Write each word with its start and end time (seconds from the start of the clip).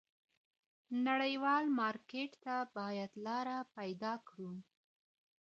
نړیوال 1.07 1.65
مارکیټ 1.79 2.31
ته 2.43 2.55
باید 2.77 3.11
لاره 3.25 3.57
پیدا 3.75 4.13
کړو. 4.27 4.51